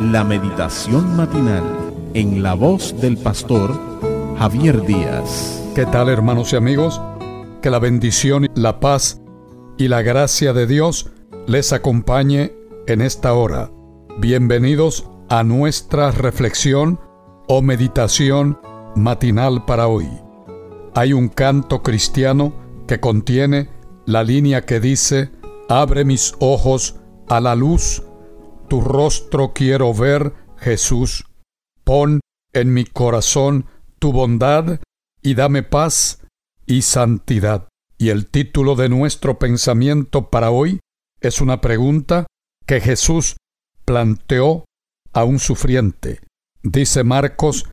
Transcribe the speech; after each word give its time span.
la 0.00 0.24
meditación 0.24 1.16
matinal 1.16 1.64
en 2.12 2.42
la 2.42 2.52
voz 2.54 2.94
del 3.00 3.16
pastor 3.16 3.74
Javier 4.38 4.84
Díaz. 4.84 5.62
¿Qué 5.74 5.86
tal 5.86 6.10
hermanos 6.10 6.52
y 6.52 6.56
amigos? 6.56 7.00
Que 7.62 7.70
la 7.70 7.78
bendición, 7.78 8.50
la 8.54 8.78
paz 8.78 9.22
y 9.78 9.88
la 9.88 10.02
gracia 10.02 10.52
de 10.52 10.66
Dios 10.66 11.10
les 11.46 11.72
acompañe 11.72 12.52
en 12.86 13.00
esta 13.00 13.32
hora. 13.32 13.70
Bienvenidos 14.18 15.08
a 15.30 15.42
nuestra 15.42 16.10
reflexión 16.10 17.00
o 17.48 17.62
meditación 17.62 18.60
matinal 18.96 19.64
para 19.64 19.88
hoy. 19.88 20.08
Hay 20.94 21.14
un 21.14 21.28
canto 21.28 21.82
cristiano 21.82 22.52
que 22.86 23.00
contiene 23.00 23.70
la 24.04 24.22
línea 24.22 24.66
que 24.66 24.78
dice, 24.78 25.30
Abre 25.68 26.04
mis 26.04 26.34
ojos 26.38 26.96
a 27.28 27.40
la 27.40 27.54
luz, 27.54 28.02
tu 28.68 28.80
rostro 28.80 29.52
quiero 29.52 29.92
ver, 29.94 30.32
Jesús. 30.58 31.24
Pon 31.84 32.20
en 32.52 32.72
mi 32.72 32.84
corazón 32.84 33.66
tu 33.98 34.12
bondad 34.12 34.80
y 35.22 35.34
dame 35.34 35.62
paz 35.62 36.22
y 36.66 36.82
santidad. 36.82 37.68
Y 37.98 38.10
el 38.10 38.26
título 38.26 38.74
de 38.74 38.88
nuestro 38.88 39.38
pensamiento 39.38 40.30
para 40.30 40.50
hoy 40.50 40.80
es 41.20 41.40
una 41.40 41.60
pregunta 41.60 42.26
que 42.66 42.80
Jesús 42.80 43.36
planteó 43.84 44.64
a 45.12 45.24
un 45.24 45.38
sufriente. 45.38 46.20
Dice 46.62 47.04
Marcos 47.04 47.66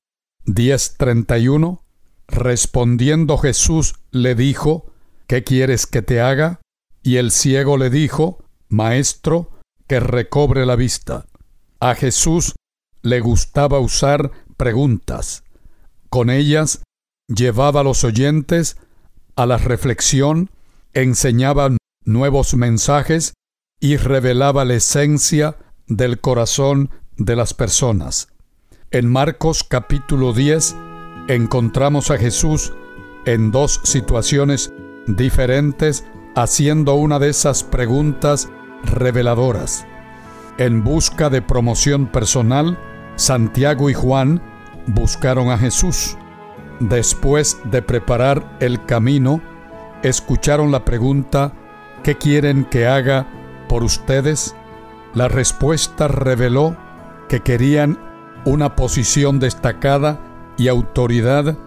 10:31, 0.45 1.81
respondiendo 2.27 3.37
Jesús 3.37 3.95
le 4.11 4.35
dijo, 4.35 4.93
¿qué 5.27 5.43
quieres 5.43 5.87
que 5.87 6.01
te 6.01 6.21
haga? 6.21 6.61
Y 7.01 7.17
el 7.17 7.31
ciego 7.31 7.77
le 7.77 7.89
dijo, 7.89 8.45
Maestro, 8.69 9.52
que 9.87 9.99
recobre 9.99 10.65
la 10.65 10.75
vista. 10.75 11.25
A 11.79 11.95
Jesús 11.95 12.55
le 13.01 13.19
gustaba 13.19 13.79
usar 13.79 14.31
preguntas. 14.57 15.43
Con 16.09 16.29
ellas 16.29 16.83
llevaba 17.27 17.81
a 17.81 17.83
los 17.83 18.03
oyentes 18.03 18.77
a 19.35 19.45
la 19.45 19.57
reflexión, 19.57 20.49
enseñaba 20.93 21.75
nuevos 22.05 22.53
mensajes 22.55 23.33
y 23.79 23.97
revelaba 23.97 24.63
la 24.65 24.75
esencia 24.75 25.57
del 25.87 26.19
corazón 26.19 26.91
de 27.17 27.35
las 27.35 27.53
personas. 27.53 28.29
En 28.91 29.11
Marcos 29.11 29.63
capítulo 29.63 30.33
10 30.33 30.75
encontramos 31.27 32.11
a 32.11 32.17
Jesús 32.17 32.73
en 33.25 33.51
dos 33.51 33.81
situaciones 33.83 34.71
diferentes 35.07 36.05
haciendo 36.35 36.95
una 36.95 37.19
de 37.19 37.29
esas 37.29 37.63
preguntas 37.63 38.49
reveladoras. 38.83 39.85
En 40.57 40.83
busca 40.83 41.29
de 41.29 41.41
promoción 41.41 42.07
personal, 42.07 42.77
Santiago 43.15 43.89
y 43.89 43.93
Juan 43.93 44.41
buscaron 44.87 45.49
a 45.49 45.57
Jesús. 45.57 46.17
Después 46.79 47.59
de 47.65 47.81
preparar 47.81 48.57
el 48.59 48.85
camino, 48.85 49.41
escucharon 50.03 50.71
la 50.71 50.85
pregunta, 50.85 51.53
¿qué 52.03 52.17
quieren 52.17 52.65
que 52.65 52.87
haga 52.87 53.27
por 53.67 53.83
ustedes? 53.83 54.55
La 55.13 55.27
respuesta 55.27 56.07
reveló 56.07 56.75
que 57.29 57.41
querían 57.41 57.97
una 58.45 58.75
posición 58.75 59.39
destacada 59.39 60.19
y 60.57 60.67
autoridad 60.67 61.57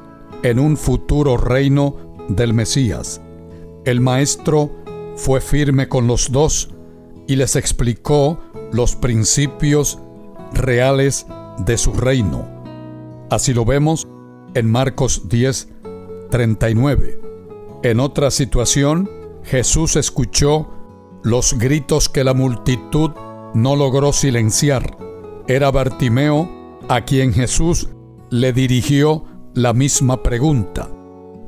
en 0.43 0.59
un 0.59 0.77
futuro 0.77 1.37
reino 1.37 1.97
del 2.29 2.55
Mesías. 2.55 3.23
El 3.85 4.01
maestro 4.01 4.71
fue 5.17 5.41
firme 5.41 5.89
con 5.89 6.07
los 6.07 6.31
dos 6.31 6.76
y 7.27 7.37
les 7.37 7.57
explicó 7.57 8.39
los 8.73 8.97
principios 8.97 9.99
reales 10.53 11.27
de 11.59 11.79
su 11.79 11.93
reino. 11.93 12.47
Así 13.31 13.53
lo 13.53 13.65
vemos 13.65 14.07
en 14.55 14.71
Marcos 14.71 15.29
10, 15.29 15.69
39. 16.31 17.21
En 17.83 18.01
otra 18.01 18.31
situación, 18.31 19.11
Jesús 19.43 19.97
escuchó 19.97 20.69
los 21.23 21.59
gritos 21.59 22.09
que 22.09 22.25
la 22.25 22.35
multitud 22.35 23.11
no 23.55 23.77
logró 23.77 24.13
silenciar. 24.13 24.97
Era 25.49 25.71
Bartimeo 25.71 26.49
a 26.89 27.05
quien 27.05 27.33
Jesús 27.33 27.89
le 28.31 28.53
dirigió 28.53 29.25
la 29.55 29.73
misma 29.73 30.23
pregunta. 30.23 30.89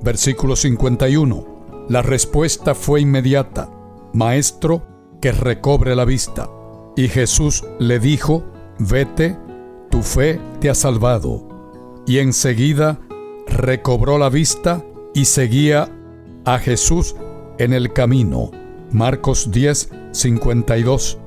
Versículo 0.03 0.57
51. 0.57 1.87
La 1.89 2.03
respuesta 2.03 2.75
fue 2.75 3.01
inmediata. 3.01 3.71
Maestro, 4.13 4.83
que 5.21 5.33
recobre 5.33 5.95
la 5.95 6.05
vista. 6.05 6.49
Y 6.97 7.09
Jesús 7.09 7.65
le 7.79 7.99
dijo, 7.99 8.45
vete, 8.79 9.37
tu 9.91 10.03
fe 10.03 10.41
te 10.61 10.71
ha 10.71 10.75
salvado. 10.75 11.49
Y 12.07 12.19
enseguida 12.19 12.99
recobró 13.47 14.19
la 14.19 14.29
vista 14.29 14.85
y 15.15 15.25
seguía 15.27 15.89
a 16.45 16.59
Jesús 16.59 17.17
en 17.59 17.73
el 17.73 17.93
camino. 17.93 18.51
Marcos 18.91 19.51
10, 19.51 19.91
52. 20.13 21.19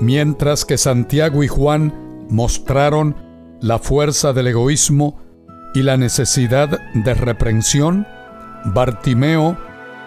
Mientras 0.00 0.64
que 0.64 0.78
Santiago 0.78 1.42
y 1.42 1.48
Juan 1.48 2.26
mostraron 2.28 3.16
la 3.60 3.78
fuerza 3.78 4.32
del 4.32 4.48
egoísmo 4.48 5.18
y 5.74 5.82
la 5.82 5.96
necesidad 5.96 6.80
de 6.94 7.14
reprensión, 7.14 8.06
Bartimeo 8.64 9.56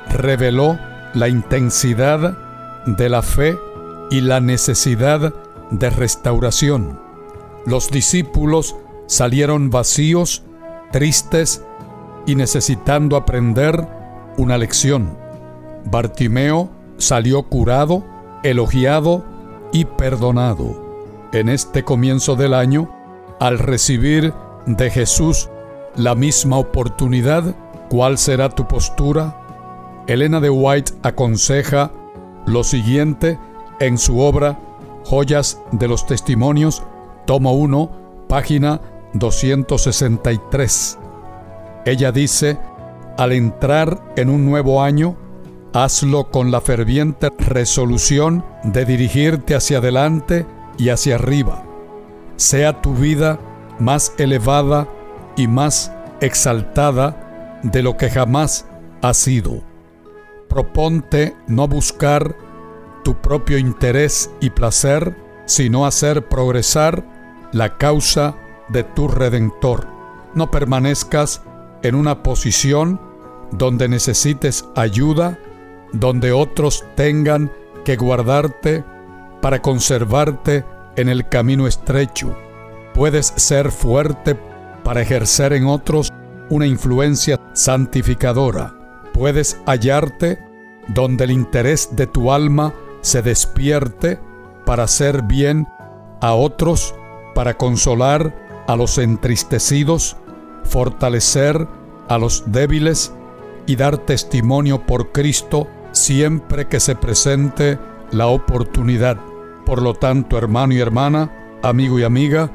reveló 0.10 0.80
la 1.14 1.28
intensidad 1.28 2.47
de 2.88 3.10
la 3.10 3.22
fe 3.22 3.58
y 4.10 4.22
la 4.22 4.40
necesidad 4.40 5.34
de 5.72 5.90
restauración. 5.90 7.00
Los 7.66 7.92
discípulos 7.92 8.76
salieron 9.08 9.70
vacíos, 9.70 10.44
tristes 10.92 11.64
y 12.26 12.36
necesitando 12.36 13.18
aprender 13.18 13.88
una 14.38 14.58
lección. 14.58 15.18
Bartimeo 15.86 16.70
salió 16.98 17.44
curado, 17.44 18.06
elogiado 18.44 19.26
y 19.74 19.86
perdonado. 19.86 20.86
En 21.34 21.50
este 21.50 21.84
comienzo 21.84 22.36
del 22.36 22.54
año, 22.54 22.90
al 23.40 23.60
recibir 23.60 24.34
de 24.66 24.90
Jesús 24.90 25.50
la 25.96 26.16
misma 26.16 26.58
oportunidad, 26.58 27.56
¿cuál 27.90 28.18
será 28.18 28.50
tu 28.50 28.68
postura? 28.68 29.44
Elena 30.08 30.40
de 30.40 30.50
White 30.50 30.94
aconseja 31.04 31.92
lo 32.48 32.64
siguiente 32.64 33.38
en 33.80 34.00
su 34.00 34.20
obra 34.20 34.58
Joyas 35.06 35.62
de 35.72 35.88
los 35.88 36.06
Testimonios, 36.06 36.84
tomo 37.26 37.54
1, 37.54 38.26
página 38.28 38.82
263. 39.14 40.98
Ella 41.86 42.12
dice, 42.12 42.58
al 43.18 43.32
entrar 43.32 44.14
en 44.16 44.30
un 44.30 44.46
nuevo 44.46 44.82
año, 44.82 45.16
hazlo 45.74 46.30
con 46.32 46.52
la 46.52 46.60
ferviente 46.62 47.30
resolución 47.38 48.44
de 48.64 48.86
dirigirte 48.86 49.56
hacia 49.56 49.78
adelante 49.78 50.46
y 50.78 50.90
hacia 50.90 51.16
arriba. 51.16 51.64
Sea 52.38 52.82
tu 52.82 52.94
vida 52.94 53.40
más 53.80 54.14
elevada 54.18 54.88
y 55.36 55.48
más 55.48 55.92
exaltada 56.20 57.60
de 57.64 57.84
lo 57.84 57.98
que 57.98 58.10
jamás 58.10 58.66
ha 59.02 59.14
sido. 59.14 59.62
Proponte 60.58 61.36
no 61.46 61.68
buscar 61.68 62.36
tu 63.04 63.14
propio 63.22 63.60
interés 63.60 64.32
y 64.42 64.50
placer, 64.50 65.16
sino 65.46 65.86
hacer 65.86 66.28
progresar 66.30 67.06
la 67.52 67.78
causa 67.78 68.36
de 68.68 68.84
tu 68.84 69.08
Redentor. 69.08 69.88
No 70.34 70.50
permanezcas 70.50 71.44
en 71.84 71.94
una 71.94 72.24
posición 72.24 73.00
donde 73.52 73.88
necesites 73.88 74.66
ayuda, 74.76 75.38
donde 75.94 76.32
otros 76.32 76.84
tengan 76.96 77.52
que 77.86 77.96
guardarte 77.96 78.84
para 79.44 79.62
conservarte 79.62 80.66
en 80.96 81.08
el 81.08 81.30
camino 81.30 81.68
estrecho. 81.68 82.36
Puedes 82.96 83.28
ser 83.36 83.70
fuerte 83.70 84.36
para 84.84 85.04
ejercer 85.04 85.54
en 85.54 85.68
otros 85.68 86.12
una 86.50 86.66
influencia 86.66 87.40
santificadora. 87.54 88.74
Puedes 89.14 89.62
hallarte 89.68 90.47
donde 90.88 91.26
el 91.26 91.32
interés 91.32 91.96
de 91.96 92.08
tu 92.08 92.32
alma 92.32 92.74
se 93.02 93.22
despierte 93.22 94.20
para 94.66 94.84
hacer 94.84 95.24
bien 95.24 95.68
a 96.22 96.34
otros 96.34 96.96
para 97.36 97.56
consolar 97.56 98.34
a 98.68 98.76
los 98.76 98.98
entristecidos, 98.98 100.18
fortalecer 100.64 101.68
a 102.10 102.18
los 102.18 102.52
débiles 102.52 103.14
y 103.66 103.76
dar 103.76 103.98
testimonio 103.98 104.86
por 104.86 105.12
Cristo 105.12 105.68
siempre 105.92 106.68
que 106.68 106.80
se 106.80 106.96
presente 106.96 107.78
la 108.12 108.28
oportunidad. 108.28 109.18
Por 109.66 109.82
lo 109.82 109.94
tanto, 109.94 110.38
hermano 110.38 110.74
y 110.74 110.80
hermana, 110.80 111.32
amigo 111.62 112.00
y 112.00 112.04
amiga, 112.04 112.50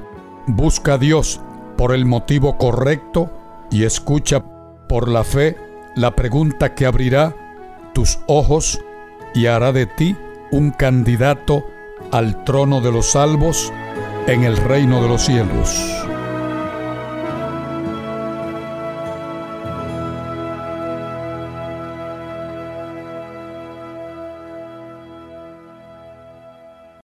busca 0.46 0.94
a 0.94 0.98
Dios 0.98 1.40
por 1.76 1.94
el 1.94 2.04
motivo 2.04 2.58
correcto 2.58 3.30
y 3.70 3.84
escucha 3.84 4.42
por 4.88 5.08
la 5.08 5.22
fe 5.24 5.56
la 5.94 6.16
pregunta 6.16 6.74
que 6.74 6.86
abrirá 6.86 7.36
tus 7.92 8.18
ojos 8.26 8.80
y 9.34 9.46
hará 9.46 9.72
de 9.72 9.86
ti 9.86 10.16
un 10.50 10.70
candidato 10.70 11.70
al 12.10 12.44
trono 12.44 12.80
de 12.80 12.92
los 12.92 13.12
salvos 13.12 13.72
en 14.26 14.44
el 14.44 14.56
reino 14.56 15.02
de 15.02 15.08
los 15.08 15.22
cielos. 15.22 16.01